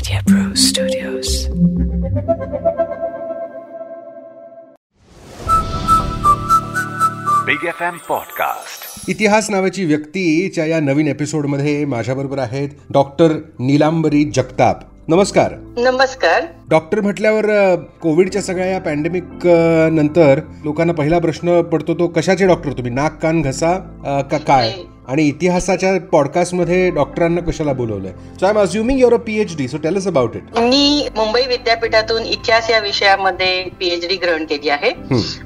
[0.00, 1.30] Media Pro Studios.
[7.46, 14.80] Big F M podcast इतिहास नावाची व्यक्तीच्या या नवीन एपिसोडमध्ये माझ्याबरोबर आहेत डॉक्टर नीलांबरी जगताप.
[15.08, 15.54] नमस्कार.
[15.78, 16.46] नमस्कार.
[16.70, 19.46] डॉक्टर म्हटल्यावर कोविडच्या सगळ्या या पॅन्डेमिक
[19.92, 22.92] नंतर लोकांना पहिला प्रश्न पडतो तो कशाचे डॉक्टर तुम्ही?
[22.92, 23.76] नाक कान घसा?
[24.30, 24.72] का काय?
[25.10, 28.12] आणि इतिहासाच्या पॉडकास्टमध्ये डॉक्टरांना कशाला बोलवलंय?
[28.40, 31.42] So I am assuming you're a P H D so tell us about it मी मुंबई
[31.48, 34.90] विद्यापीठातून इतिहास या विषयामध्ये पीएचडी ग्रहण केली आहे.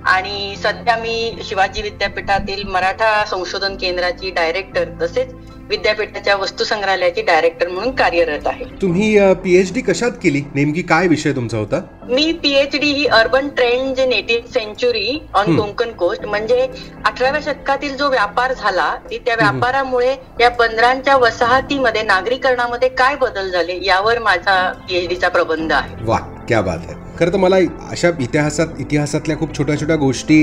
[0.05, 5.33] आणि सध्या मी शिवाजी विद्यापीठातील मराठा संशोधन केंद्राची डायरेक्टर तसेच
[5.71, 8.65] विद्यापीठाच्या वस्तू संग्रहालयाची डायरेक्टर म्हणून कार्यरत आहे.
[8.83, 10.43] तुम्ही पीएच डी कशात केली?
[10.55, 11.81] नेमकी काय विषय तुमचा होता?
[12.09, 16.67] मी PhD he urban trend native century on Konkan coast म्हणजे
[17.07, 23.79] अठराव्या शतकातील जो व्यापार झाला ती त्या व्यापारामुळे या बंदरांच्या वसाहतीमध्ये नागरीकरणामध्ये काय बदल झाले
[23.85, 24.57] यावर माझा
[24.89, 25.95] पीएचडीचा प्रबंध आहे.
[26.05, 27.57] वा क्या बात आहे खरं तर मला
[27.91, 30.39] अशा इतिहासात इतिहासातल्या खूप छोट्या छोट्या गोष्टी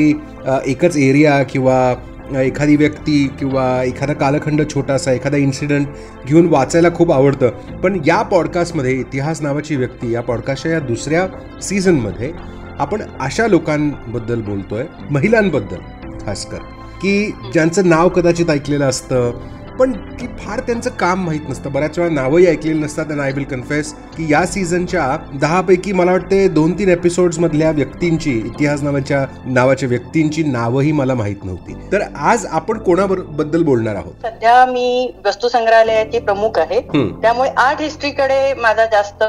[0.65, 1.93] एकच एरिया किंवा
[2.39, 5.87] एखादी व्यक्ती किंवा एखादा कालखंड छोटासा एखादा इन्सिडेंट
[6.27, 7.49] घेऊन वाचायला खूप आवडतं.
[7.83, 11.27] पण या पॉडकास्टमध्ये इतिहास नावाची व्यक्ती या पॉडकास्टच्या या दुसऱ्या
[11.61, 12.31] सीझनमध्ये
[12.79, 15.79] आपण अशा लोकांबद्दल बोलतोय महिलांबद्दल
[16.25, 16.57] खासकर.
[17.01, 19.31] की ज्यांचं नाव कदाचित ऐकलेलं असतं
[19.79, 21.71] पण की फार त्यांचं काम माहीत नसतं.
[21.71, 25.05] बऱ्याच वेळा नावही ऐकलेली नसतात आणि आय विल कन्फेस की या सीझनच्या
[25.41, 31.43] दहापैकी मला वाटते दोन तीन एपिसोड्स मधल्या व्यक्तींची इतिहास नावाच्या नावाच्या व्यक्तींची नावही मला माहीत
[31.43, 31.75] नव्हती.
[31.91, 34.13] तर आज आपण कोणाबद्दल बोलणार आहोत?
[34.23, 36.79] सध्या मी वस्तू संग्रहालयाची प्रमुख आहे.
[37.21, 39.23] त्यामुळे आर्ट हिस्ट्रीकडे माझा जास्त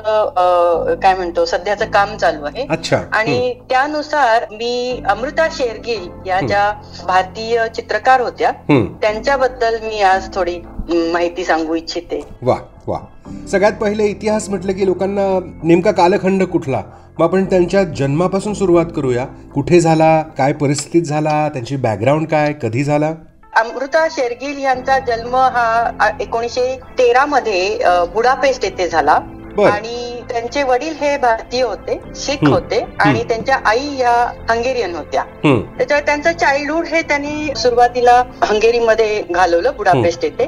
[1.02, 2.66] काय म्हणतो सध्याचं काम चालू आहे.
[2.70, 3.00] अच्छा.
[3.12, 6.70] आणि त्यानुसार मी अमृता शेरगिल या ज्या
[7.06, 8.50] भारतीय चित्रकार होत्या.
[9.02, 10.58] त्यांच्याबद्दल मी आज थोडी
[11.12, 12.20] माहिती सांगू इच्छिते.
[12.42, 12.98] वा वा.
[13.48, 15.22] सगळ्यात पहिले इतिहास म्हटलं की लोकांना
[15.64, 16.82] नेमका कालखंड कुठला?
[17.18, 19.24] मग आपण त्यांच्या जन्मापासून सुरुवात करूया.
[19.54, 20.22] कुठे झाला?
[20.38, 21.48] काय परिस्थितीत झाला?
[21.48, 22.52] त्यांची बॅकग्राऊंड काय?
[22.62, 23.12] कधी झाला?
[23.56, 27.78] अमृता शेरगिल यांचा जन्म हा एकोणीशे तेरा मध्ये
[28.14, 29.12] बुडापेस्ट येथे झाला.
[29.72, 32.44] आणि त्यांचे वडील हे भारतीय होते शीख.
[32.44, 34.12] होते आणि त्यांच्या आई ह्या
[34.50, 35.22] हंगेरियन होत्या.
[35.78, 40.44] त्याच्यावर त्यांचं चाइल्डहुड हे त्यांनी सुरुवातीला हंगेरीमध्ये घालवलं बुडापेस्ट येथे.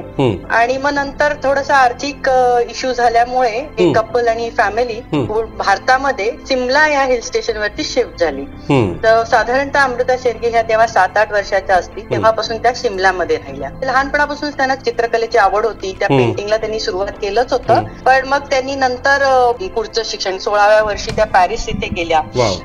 [0.51, 2.29] आणि मग नंतर थोडस आर्थिक
[2.69, 4.99] इश्यू झाल्यामुळे कपल आणि फॅमिली.
[5.57, 8.45] भारतामध्ये सिमला या हिल स्टेशन वरती शिफ्ट झाली.
[9.03, 14.49] तर साधारणतः अमृता शेरगे ह्या तेव्हा सात आठ वर्षाच्या असतील तेव्हापासून त्या शिमलामध्ये राहिल्या लहानपणापासून
[14.49, 16.07] त्यांना चित्रकलेची आवड होती त्या.
[16.09, 19.23] पेंटिंगला त्यांनी सुरुवात केलंच होतं पण मग त्यांनी नंतर
[19.75, 20.37] पुढचं शिक्षण.
[20.37, 22.21] सोळाव्या वर्षी त्या पॅरिस इथे गेल्या.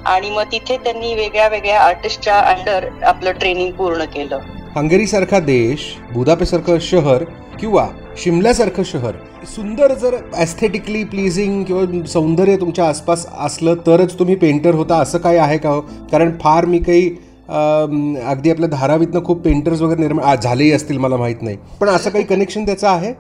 [0.07, 4.39] आणि मग तिथे त्यांनी वेगळ्या वेगळ्या आर्टिस्टच्या अंडर आपलं ट्रेनिंग पूर्ण केलं.
[4.77, 5.81] हंगेरीसारखा देश
[6.13, 7.25] बुदापेसारखं शहर
[7.61, 9.15] किंवा शिमल्यासारखं शहर
[9.47, 15.37] सुंदर जर ॲस्थेटिकली प्लीजिंग किंवा सौंदर्य तुमच्या आसपास असलं तरच तुम्ही पेंटर होता असं काय
[15.37, 15.81] आहे का हो?
[16.13, 17.11] कारण फार मी काही
[17.51, 21.57] अगदी आपल्या धारावीतनं खूप पेंटर्स वगैरे निर्माण झालेही असतील मला माहीत नाही.
[21.81, 23.13] पण असं काही कनेक्शन त्याचं आहे?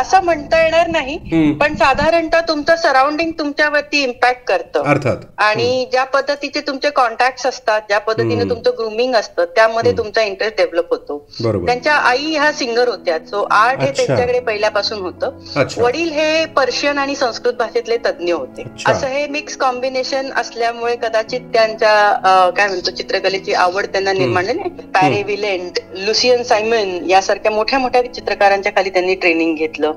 [0.00, 1.52] असं म्हणता येणार नाही.
[1.52, 4.82] पण साधारणतः तुमचं सराउंडिंग तुमच्यावरती इम्पॅक्ट करतं.
[4.82, 5.16] अर्थात.
[5.38, 10.90] आणि ज्या पद्धतीचे तुमचे कॉन्टॅक्ट असतात ज्या पद्धतीने तुमचं ग्रुमिंग असतं त्यामध्ये तुमचा इंटरेस्ट डेव्हलप
[10.90, 11.18] होतो.
[11.66, 13.18] त्यांच्या आई ह्या सिंगर होत्या.
[13.18, 13.90] सो आर्ट हे.
[13.96, 15.30] त्यांच्याकडे पहिल्यापासून होतं.
[15.78, 18.62] वडील हे पर्शियन आणि संस्कृत भाषेतले तज्ज्ञ होते.
[18.86, 25.22] असं हे मिक्स कॉम्बिनेशन असल्यामुळे कदाचित त्यांच्या काय म्हणतो चित्रकलेची आवड त्यांना निर्माण झाली पॅरे
[25.22, 29.92] विलेंट लुसियन सायमन यासारख्या मोठ्या मोठ्या चित्रकारांच्या खाली त्यांनी ट्रेनिंग घेतलं.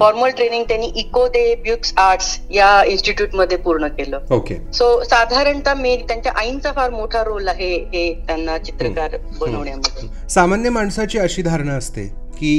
[0.00, 4.18] फॉर्मल ट्रेनिंग त्यांनी इको दे ब्युक्स आर्ट्स या इन्स्टिट्यूटमध्ये पूर्ण केलं.
[4.30, 10.08] ओके सो साधारणतः मे त्यांच्या आईंचा फार मोठा रोल आहे हे त्यांना चित्रकार बनवण्यामध्ये.
[10.28, 12.06] सामान्य माणसाची अशी धारणा असते
[12.38, 12.54] की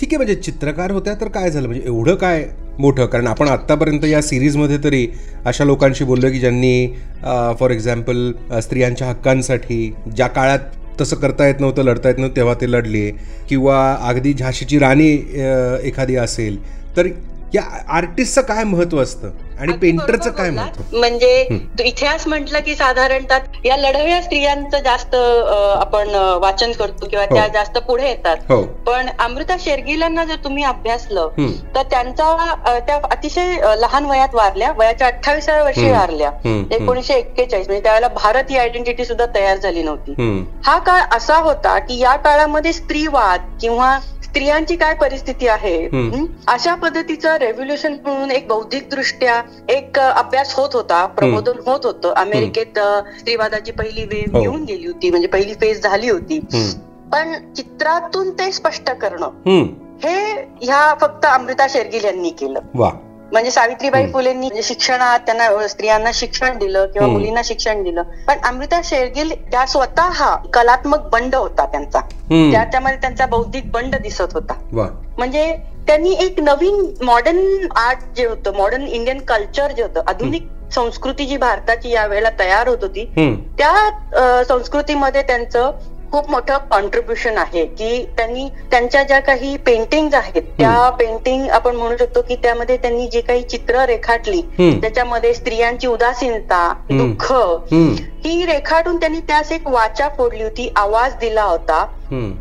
[0.00, 1.66] ठीक आहे म्हणजे चित्रकार होत्या तर काय झालं?
[1.68, 2.44] म्हणजे एवढं काय
[2.78, 3.06] मोठं.
[3.06, 5.06] कारण आपण आत्तापर्यंत या सिरीजमध्ये तरी
[5.44, 6.86] अशा लोकांशी बोललो की ज्यांनी
[7.60, 8.30] फॉर एक्झाम्पल
[8.62, 10.58] स्त्रियांच्या हक्कांसाठी ज्या काळात
[11.00, 13.10] तसं करता येत नव्हतं लढता येत नव्हतं तेव्हा ते लढले.
[13.48, 15.10] किंवा अगदी झाशीची राणी
[15.84, 16.56] एखादी असेल
[16.96, 17.06] तर
[17.56, 17.62] या
[17.96, 20.50] आर्टिस्टचं काय महत्त्व असतं आणि पेंटरचं काय.
[20.50, 26.08] महत्त्व म्हणजे तो इतिहास म्हटलं की साधारणतः या लढवया स्त्रियांचं जास्त आपण
[26.42, 27.48] वाचन करतो किंवा त्या हो.
[27.52, 31.28] जास्त पुढे येतात हो पण अमृता शेरगिलांना जर तुम्ही अभ्यासलं.
[31.74, 35.90] तर त्यांचा त्या अतिशय लहान वयात वारल्या वयाच्या अठ्ठावीसाव्या वर्षी.
[35.90, 36.30] वारल्या.
[36.72, 40.44] एकोणीशे एक्केचाळीस म्हणजे त्यावेळेला भारत ही आयडेंटिटी सुद्धा तयार झाली नव्हती.
[40.64, 43.98] हा काळ असा होता की या काळामध्ये स्त्रीवाद किंवा
[44.36, 45.76] स्त्रियांची काय परिस्थिती आहे?
[46.46, 52.78] अशा पद्धतीचं रेव्होल्युशन म्हणून एक बौद्धिक दृष्ट्या एक अभ्यास होत होता प्रबोधन होत होतं अमेरिकेत
[53.18, 54.42] स्त्रीवादाची पहिली वेव हो.
[54.42, 56.38] येऊन गेली होती म्हणजे पहिली फेज झाली होती.
[57.12, 59.30] पण चित्रातून ते स्पष्ट करणं.
[60.04, 60.14] हे
[60.62, 62.60] ह्या फक्त अमृता शेरगिल यांनी केलं
[63.32, 67.08] म्हणजे सावित्रीबाई फुलेंनी म्हणजे शिक्षणात त्यांना स्त्रियांना शिक्षण दिलं किंवा.
[67.08, 72.50] मुलींना शिक्षण दिलं पण अमृता शेरगिल त्या स्वतः हा कलात्मक बंड होता त्यांचा हम्म.
[72.52, 74.54] त्याच्यामध्ये त्यांचा बौद्धिक बंड दिसत होता
[75.18, 75.50] म्हणजे
[75.86, 81.36] त्यांनी एक नवीन मॉडर्न आर्ट जे होतं मॉडर्न इंडियन कल्चर जे होतं आधुनिक संस्कृती जी
[81.36, 83.04] भारताची यावेळेला तयार होत होती.
[83.58, 85.70] त्या संस्कृतीमध्ये त्यांचं
[86.12, 91.96] खूप मोठं कॉन्ट्रीब्युशन आहे की त्यांनी त्यांच्या ज्या काही पेंटिंग आहेत त्या पेंटिंग आपण म्हणू
[91.96, 94.40] शकतो की त्यामध्ये त्यांनी जे काही चित्र रेखाटली.
[94.80, 96.72] त्याच्यामध्ये स्त्रियांची उदासीनता.
[96.90, 97.32] दुःख.
[98.24, 101.84] ही रेखाटून त्यांनी त्यास एक वाचा फोडली होती आवाज दिला होता.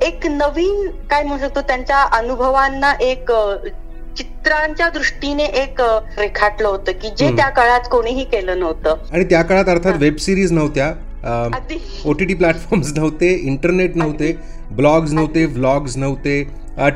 [0.01, 3.31] एक नवीन काय म्हणू शकतो त्यांच्या अनुभवांना एक
[4.17, 5.81] चित्रांच्या दृष्टीने एक
[6.17, 7.29] रेखाटलं होतं की जे.
[7.31, 10.91] त्या काळात कोणीही केलं नव्हतं आणि त्या काळात अर्थात वेब सिरीज नव्हत्या
[12.05, 14.35] ओ टी टी प्लॅटफॉर्म्स नव्हते इंटरनेट नव्हते.
[14.71, 16.43] ब्लॉग्स नव्हते व्लॉग्स नव्हते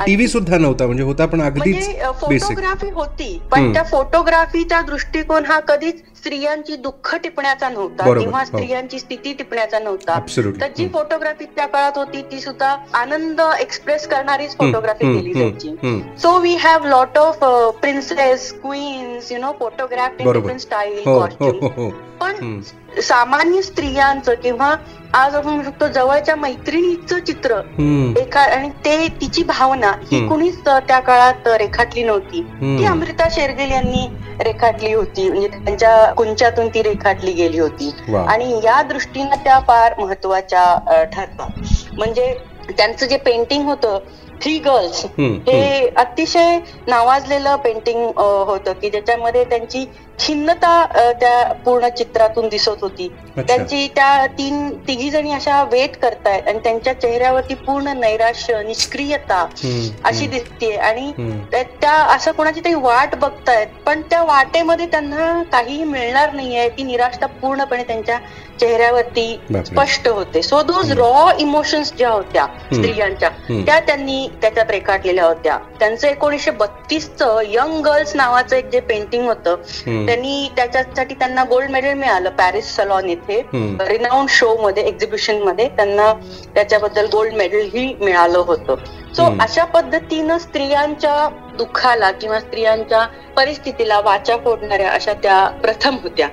[0.06, 3.72] टीव्ही सुद्धा नव्हता म्हणजे होता पण अगदीच म्हणजे अ, बेसिक फोटोग्राफी होती पण.
[3.74, 8.46] त्या फोटोग्राफीचा दृष्टिकोन हा कधीच स्त्रियांची दुःख टिपण्याचा नव्हता किंवा हो.
[8.46, 10.20] स्त्रियांची स्थिती टिपण्याचा नव्हता.
[10.62, 10.88] तर जी.
[10.88, 16.00] फोटोग्राफी त्या काळात होती ती सुद्धा आनंद एक्सप्रेस करणारीच फोटोग्राफी केली जायची हम्म.
[16.18, 17.44] So we have lot of
[17.82, 21.04] princess queens you know photograph in different style
[22.20, 22.60] पण.
[23.02, 24.74] सामान्य स्त्रियांचं किंवा
[25.14, 27.59] आज आपण म्हणू शकतो जवळच्या मैत्रिणीचं चित्र
[28.20, 30.28] एका आणि ते तिची भावना ही.
[30.28, 32.42] कुणीच त्या काळात रेखाटली नव्हती.
[32.80, 34.08] ती अमृता शेरगिल यांनी
[34.44, 35.30] रेखाटली होती.
[35.30, 37.92] म्हणजे त्यांच्या कुंच्यातून ती रेखाटली गेली होती.
[38.28, 41.50] आणि या दृष्टीनं त्या फार महत्त्वाच्या ठरतात.
[41.98, 42.34] म्हणजे
[42.78, 44.00] त्यांचं जे पेंटिंग होतं
[44.42, 46.58] थ्री गर्ल्स हे अतिशय
[46.88, 49.86] नावाजलेलं पेंटिंग होतं की ज्याच्यामध्ये त्यांची
[50.20, 50.86] खिन्नता
[51.20, 53.08] त्या पूर्ण चित्रातून दिसत होती.
[53.48, 59.46] त्यांची त्या तीन तिघी जणी अशा वेट करतायत आणि त्यांच्या चेहऱ्यावरती पूर्ण नैराश्य निष्क्रियता
[60.04, 61.12] अशी दिसते आणि.
[61.82, 67.26] त्या- असं कोणाची तरी वाट बघतायत पण त्या वाटेमध्ये त्यांना काहीही मिळणार नाहीये ती निराशा
[67.26, 68.18] पूर्णपणे त्यांच्या
[68.60, 69.40] चेहऱ्यावरती.
[69.66, 73.30] स्पष्ट होते सो दोज रॉ इमोशन्स ज्या होत्या स्त्रियांच्या.
[73.66, 79.56] त्या त्यांनी त्याच्यात रेखाटलेल्या होत्या त्यांचं एकोणीशे बत्तीसचं यंग गर्ल्स नावाचं एक जे पेंटिंग होतं.
[80.10, 83.42] त्यांनी त्याच्यासाठी त्यांना गोल्ड मेडल मिळालं पॅरिस सलॉन येथे.
[83.88, 86.14] रिनाऊंड शो मध्ये एक्झिबिशनमध्ये त्यांना
[86.56, 88.76] त्याच्याबद्दल गोल्ड मेडल ही मिळालं होतं
[89.16, 89.30] सो.
[89.42, 91.28] अशा पद्धतीनं स्त्रियांच्या
[91.58, 93.06] दुःखाला किंवा स्त्रियांच्या
[93.38, 96.28] परिस्थितीला वाचा फोडणाऱ्या अशा त्या प्रथम होत्या.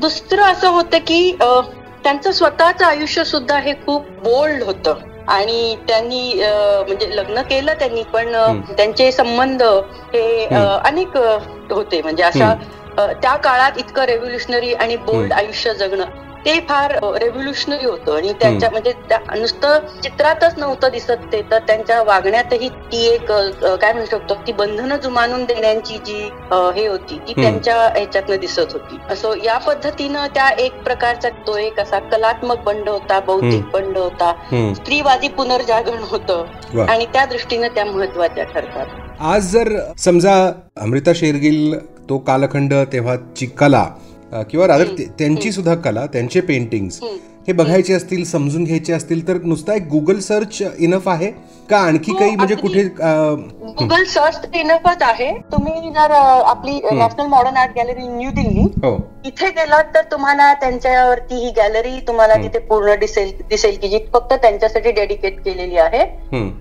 [0.00, 4.94] दुसरं असं होतं की त्यांचं स्वतःचं आयुष्य सुद्धा हे खूप बोल्ड होतं
[5.28, 8.32] आणि त्यांनी म्हणजे लग्न केलं त्यांनी पण.
[8.76, 9.62] त्यांचे संबंध
[10.14, 10.44] हे.
[10.84, 11.16] अनेक
[11.70, 12.54] होते म्हणजे अशा
[12.96, 15.32] त्या काळात इतकं रेव्होल्युशनरी आणि बोल्ड.
[15.32, 18.92] आयुष्य जगणं ते फार रेव्होल्युशनरी होतं आणि त्यांच्या म्हणजे
[19.38, 24.96] नुसतं चित्रातच नव्हतं दिसत ते तर त्यांच्या वागण्यातही ती एक काय म्हणू शकतो ती बंधनं
[24.96, 26.18] जुमानून देण्याची जी
[26.76, 27.32] हे होती ती.
[27.32, 32.88] त्यांच्या ह्याच्यातनं दिसत होती असं या पद्धतीनं त्या एक प्रकारचा तो एक असा कलात्मक बंड
[32.88, 33.64] होता बौद्धिक.
[33.72, 34.32] बंड होता.
[34.74, 36.44] स्त्रीवादी पुनर्जागरण होतं.
[36.88, 39.68] आणि त्या दृष्टीनं त्या महत्त्वाच्या ठरतात आज जर
[39.98, 40.34] समजा
[40.76, 41.74] अमृता शेरगिल
[42.08, 43.84] तो कालखंड तेव्हाची कला
[44.50, 47.00] किंवा रादर त्यांची सुद्धा कला त्यांचे पेंटिंग्स.
[47.46, 51.30] हे बघायचे असतील समजून घ्यायचे असतील तर नुसता एक गुगल सर्च इनफ आहे
[51.70, 52.54] का आणखी हो, काही म्हणजे.
[52.54, 52.82] कुठे
[53.78, 55.30] गुगल सर्च तर इनफच आहे.
[55.52, 58.64] तुम्ही जर आपली national modern art gallery New Delhi
[59.26, 64.32] इथे गेलात तर तुम्हाला त्यांच्यावरती ही गॅलरी तुम्हाला तिथे पूर्ण दिसेल दिसेल की जी फक्त
[64.34, 66.04] त्यांच्यासाठी डेडिकेट केलेली आहे.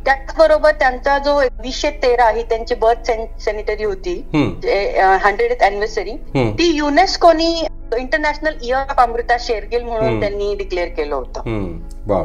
[0.05, 6.15] त्याचबरोबर त्यांचा जो वीसशे तेरा ही त्यांची बर्थ सॅनिटरी होती हंड्रेड अॅनिव्हर्सरी
[6.51, 7.53] ती युनेस्कोनी
[7.97, 9.83] international year of Amrita Shergil.
[9.83, 11.41] म्हणून त्यांनी डिक्लेअर केलं होतं.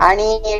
[0.02, 0.58] आणि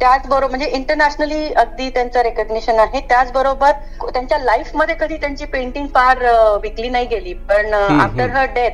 [0.00, 3.00] त्याचबरोबर म्हणजे इंटरनॅशनली अगदी त्यांचं रेकग्निशन आहे.
[3.00, 3.70] त्याचबरोबर
[4.04, 6.18] त्यांच्या लाईफमध्ये कधी त्यांची पेंटिंग फार
[6.62, 7.32] विकली नाही गेली.
[7.32, 8.28] पण आफ्टर.
[8.30, 8.70] हर डेथ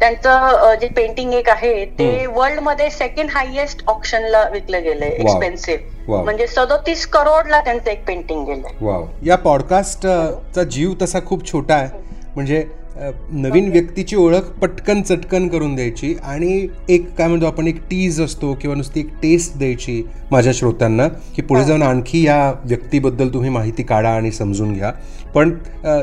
[0.00, 5.08] त्यांचं जे पेंटिंग एक आहे ते वर्ल्डमध्ये सेकंड हायएस्ट ऑप्शनला विकलं गेलंय.
[5.08, 6.22] एक्सपेन्सिव्ह.
[6.24, 9.04] म्हणजे सदोतीस करोडला त्यांचं एक पेंटिंग गेलंय.
[9.22, 11.88] या पॉडकास्ट अ, चा जीव तसा खूप छोटा आहे.
[12.34, 12.85] म्हणजे अ,
[13.32, 18.52] नवीन व्यक्तीची ओळख पटकन चटकन करून द्यायची आणि एक काय म्हणतो आपण एक टीज असतो
[18.60, 23.82] किंवा नुसती एक टेस्ट द्यायची माझ्या श्रोत्यांना की पुढे जाऊन आणखी या व्यक्तीबद्दल तुम्ही माहिती
[23.82, 24.92] काढा आणि समजून घ्या.
[25.34, 25.50] पण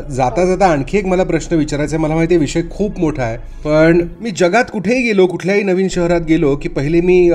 [0.10, 2.04] जाता जाता आणखी एक मला प्रश्न विचारायचा आहे.
[2.04, 3.38] मला माहिती आहे विषय खूप मोठा आहे.
[3.66, 7.30] पण मी जगात कुठेही गेलो कुठल्याही नवीन शहरात गेलो की पहिले मी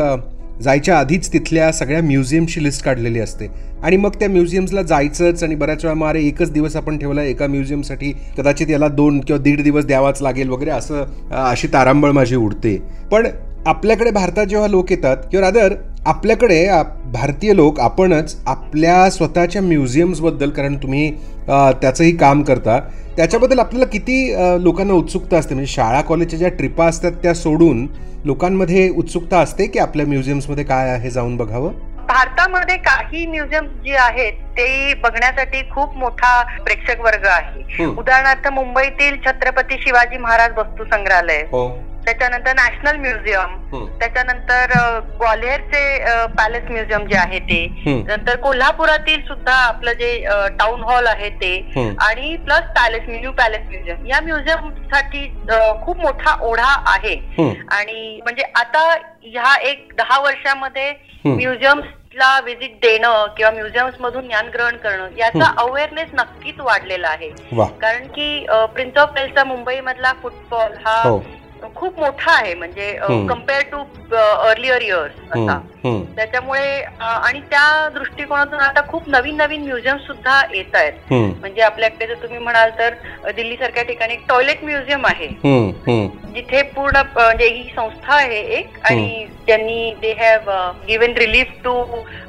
[0.62, 3.46] जायच्या आधीच तिथल्या सगळ्या म्युझियमची लिस्ट काढलेली असते.
[3.82, 7.46] आणि मग त्या म्युझियम्सला जायचंच आणि बऱ्याच वेळा मग अरे एकच दिवस आपण ठेवला एका
[7.46, 11.04] म्युझियमसाठी कदाचित याला दोन किंवा दीड दिवस द्यावाच लागेल वगैरे असं
[11.42, 12.76] अशी तारांबळ माझी उडते.
[13.10, 13.26] पण
[13.68, 15.74] आपल्याकडे भारतात जेव्हा लोक येतात किंवा रादर
[16.06, 21.10] आपल्याकडे आप- भारतीय लोक आपणच आपल्या स्वतःच्या म्युझियम्सबद्दल कारण तुम्ही
[21.48, 22.78] त्याचंही काम करता
[23.16, 24.16] त्याच्याबद्दल आपल्याला किती
[24.64, 25.54] लोकांना उत्सुकता असते?
[25.54, 27.86] म्हणजे शाळा कॉलेजच्या ज्या ट्रिपा असतात त्या सोडून
[28.24, 31.72] लोकांमध्ये उत्सुकता असते की आपल्या म्युझियम्समध्ये काय आहे जाऊन बघावं?
[32.08, 37.84] भारतामध्ये काही म्युझियम जे आहेत ते बघण्यासाठी खूप मोठा प्रेक्षक वर्ग आहे.
[37.86, 41.66] उदाहरणार्थ मुंबईतील छत्रपती शिवाजी महाराज वस्तू संग्रहालय हो.
[42.08, 44.70] त्याच्यानंतर नॅशनल म्युझियम त्याच्यानंतर
[45.18, 45.80] ग्वाल्हेरचे
[46.36, 47.58] पॅलेस म्युझियम जे आहे ते.
[48.08, 50.10] नंतर कोल्हापुरातील सुद्धा आपलं जे
[50.58, 51.52] टाउन हॉल आहे ते.
[52.02, 54.06] आणि plus palace new palace museum.
[54.06, 55.26] या म्युझियमसाठी
[55.84, 57.14] खूप मोठा ओढा आहे.
[57.70, 58.88] आणि म्हणजे आता
[59.22, 61.34] ह्या एक दहा वर्षामध्ये हम्म.
[61.36, 65.52] म्युझियम्सला व्हिजिट देणं किंवा म्युझियम्स मधून ज्ञान ग्रहण करणं याचा.
[65.62, 67.28] अवेअरनेस नक्कीच वाढलेला आहे.
[67.80, 71.18] कारण की प्रिन्स ऑफ वेल्सचा मुंबई मधला फुटबॉल हा हो.
[71.78, 72.92] खूप मोठा आहे म्हणजे.
[73.28, 73.78] कंपेअर टू
[74.16, 75.58] अर्लियर इयर्स असा.
[76.16, 80.92] त्याच्यामुळे आणि त्या दृष्टिकोनातून आता खूप नवीन नवीन म्युझियम सुद्धा येत आहेत
[81.40, 82.94] म्हणजे आपल्याकडे जर तुम्ही म्हणाल तर
[83.36, 85.26] दिल्ली सारख्या ठिकाणी टॉयलेट म्युझियम आहे.
[86.38, 90.50] जिथे पूर्ण म्हणजे ही संस्था आहे एक आणि त्यांनी they have
[90.86, 91.72] given relief to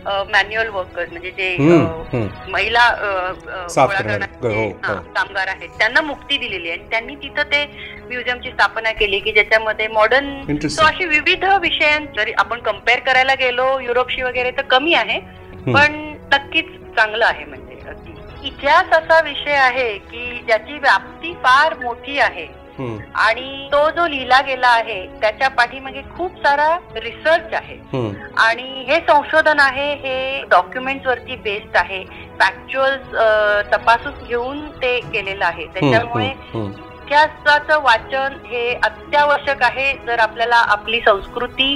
[0.05, 1.55] manual workers म्हणजे जे.
[2.51, 2.89] महिला.
[5.15, 7.65] कामगार आहेत त्यांना मुक्ती दिलेली आहे आणि त्यांनी तिथं ते
[8.07, 14.21] म्युझियमची स्थापना केली की ज्याच्यामध्ये मॉडर्न अशी विविध विषयां जरी आपण कंपेअर करायला गेलो युरोपशी
[14.21, 15.19] वगैरे तर कमी आहे
[15.73, 17.67] पण नक्कीच चांगलं आहे म्हणजे.
[18.43, 22.47] इतिहास असा विषय आहे की ज्याची व्याप्ती फार मोठी आहे
[23.15, 27.77] आणि तो जो लिहिला गेला आहे त्याच्या पाठीमागे खूप सारा रिसर्च आहे.
[28.37, 32.03] आणि हे संशोधन आहे हे डॉक्युमेंट्स वरती बेस्ड आहे
[32.39, 32.97] फॅक्च्युअल
[33.73, 36.31] तपासून घेऊन ते केलेलं आहे त्याच्यामुळे.
[37.09, 41.75] इतिहासाचं वाचन हे अत्यावश्यक आहे जर आपल्याला आपली संस्कृती.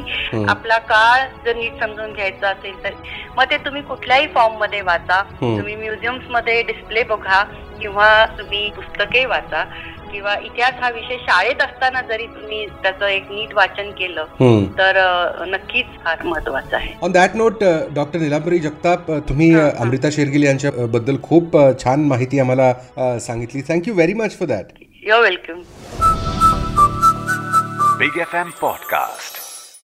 [0.50, 2.94] आपला काळ जर नीट समजून घ्यायचा असेल तर
[3.38, 5.22] मग ते तुम्ही कुठल्याही फॉर्ममध्ये वाचा.
[5.42, 7.44] तुम्ही म्युझियम्समध्ये डिस्प्ले बघा
[7.82, 9.64] किंवा तुम्ही पुस्तके वाचा
[10.14, 14.26] किंवा इतिहास हा विषय शाळेत असताना जरी तुम्ही त्याचं एक नीट वाचन केलं.
[14.78, 15.00] तर
[15.48, 16.94] नक्कीच फार महत्वाचं आहे.
[17.02, 17.64] On that note
[17.96, 22.74] doctor Nilambari Jagtap तुम्ही अमृता शेरगिल यांच्या बद्दल खूप छान माहिती आम्हाला
[23.20, 23.62] सांगितली.
[23.70, 25.62] Thank you very much for that you're welcome
[27.98, 29.43] Big FM Podcast.